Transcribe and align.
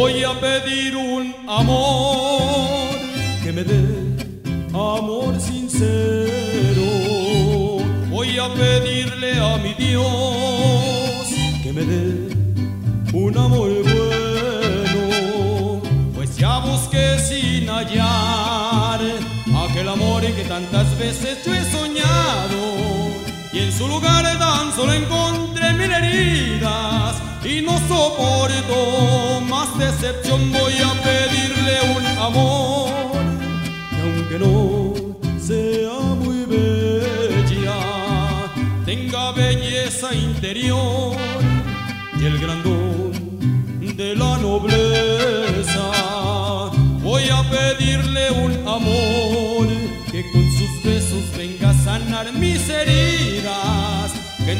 Voy 0.00 0.22
a 0.22 0.32
pedir 0.38 0.94
un 0.94 1.34
amor 1.48 2.94
que 3.42 3.52
me 3.52 3.64
dé 3.64 3.82
amor 4.72 5.40
sincero. 5.40 6.88
Voy 8.08 8.38
a 8.38 8.48
pedirle 8.54 9.40
a 9.40 9.56
mi 9.56 9.74
Dios 9.74 11.26
que 11.64 11.72
me 11.72 11.82
dé 11.82 12.28
un 13.12 13.36
amor 13.36 13.70
bueno. 13.82 15.82
Pues 16.14 16.36
ya 16.36 16.60
busqué 16.60 17.18
sin 17.18 17.68
hallar 17.68 19.00
aquel 19.64 19.88
amor 19.88 20.22
que 20.22 20.44
tantas 20.44 20.96
veces 20.96 21.44
yo 21.44 21.52
he 21.52 21.64
soñado. 21.72 22.60
Y 23.52 23.58
en 23.64 23.72
su 23.72 23.88
lugar 23.88 24.22
tan 24.38 24.72
solo 24.76 24.92
encontré 24.92 25.72
mil 25.72 25.90
heridas 25.90 27.16
y 27.44 27.62
no 27.62 27.76
soporto 27.88 28.97
decepción. 29.78 30.52
Voy 30.52 30.74
a 30.74 30.92
pedirle 31.02 31.74
un 31.96 32.06
amor 32.18 32.90
que 33.90 34.00
aunque 34.02 34.38
no 34.38 34.94
sea 35.40 35.98
muy 36.16 36.44
bella, 36.44 37.78
tenga 38.84 39.32
belleza 39.32 40.14
interior 40.14 41.16
y 42.20 42.24
el 42.24 42.38
grandón 42.38 43.12
de 43.96 44.16
la 44.16 44.38
nobleza. 44.38 44.87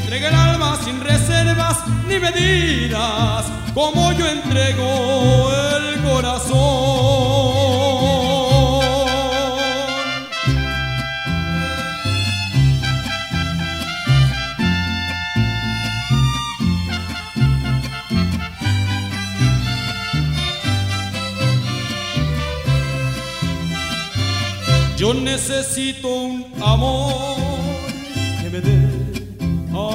Entregue 0.00 0.28
el 0.28 0.34
alma 0.34 0.78
sin 0.84 1.00
reservas 1.00 1.78
ni 2.06 2.18
medidas, 2.18 3.44
como 3.74 4.12
yo 4.12 4.26
entrego 4.26 5.50
el 5.76 6.02
corazón. 6.02 7.28
Yo 24.96 25.14
necesito 25.14 26.08
un 26.08 26.52
amor 26.60 27.36
que 28.42 28.50
me 28.50 28.60
dé 28.60 29.07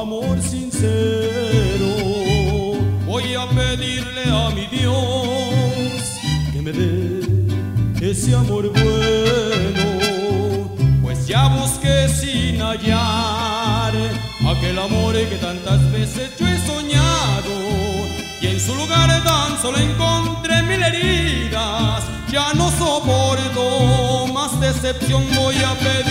amor 0.04 0.38
sincero. 0.42 1.92
Voy 3.06 3.36
a 3.36 3.48
pedirle 3.48 4.26
a 4.30 4.50
mi 4.50 4.68
Dios 4.68 6.02
que 6.52 6.62
me 6.62 6.72
dé 6.74 8.12
ese 8.12 8.36
amor 8.36 8.70
bueno. 8.70 9.86
Pues 11.02 11.26
ya 11.26 11.48
busqué 11.48 12.10
sin 12.10 12.60
hallar 12.62 13.94
aquel 14.52 14.78
amor 14.78 15.14
que 15.14 15.38
tantas 15.38 15.82
veces 15.94 16.32
yo 16.38 16.48
he 16.48 16.58
soñado. 16.68 17.54
Y 18.42 18.48
en 18.48 18.60
su 18.60 18.76
lugar 18.76 19.10
tan 19.24 19.62
solo 19.62 19.78
encontré 19.78 20.64
mil 20.64 20.84
heridas. 20.84 22.04
Ya 22.30 22.54
no 22.56 22.70
soporto 22.72 24.28
más 24.34 24.60
decepción. 24.60 25.24
Voy 25.34 25.56
a 25.64 25.74
pedirle 25.76 26.03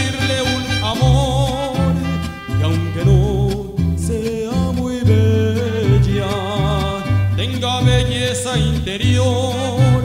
interior 8.56 10.02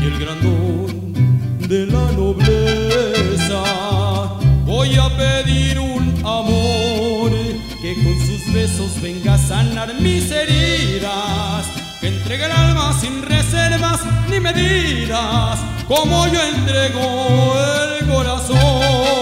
y 0.00 0.04
el 0.04 0.18
grandón 0.18 1.58
de 1.68 1.86
la 1.86 2.12
nobleza. 2.12 3.62
Voy 4.64 4.94
a 4.96 5.08
pedir 5.16 5.80
un 5.80 6.14
amor 6.24 7.32
que 7.82 7.94
con 7.94 8.18
sus 8.26 8.52
besos 8.54 9.02
venga 9.02 9.34
a 9.34 9.38
sanar 9.38 9.94
mis 10.00 10.30
heridas, 10.30 11.66
que 12.00 12.08
entregue 12.08 12.44
el 12.44 12.52
alma 12.52 12.96
sin 13.00 13.20
reservas 13.22 14.00
ni 14.30 14.38
medidas, 14.38 15.58
como 15.88 16.26
yo 16.28 16.40
entrego 16.40 17.54
el 17.98 18.06
corazón. 18.08 19.21